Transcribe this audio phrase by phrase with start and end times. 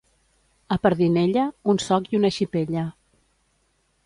[0.75, 1.43] A Pardinella,
[1.75, 2.89] un soc i una xipella.